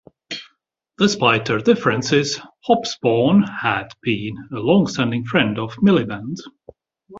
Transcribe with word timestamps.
Despite 0.97 1.45
their 1.45 1.59
differences, 1.59 2.39
Hobsbawm 2.67 3.43
had 3.47 3.89
been 4.01 4.35
a 4.51 4.57
long-standing 4.57 5.25
friend 5.25 5.59
of 5.59 5.75
Miliband. 5.75 6.37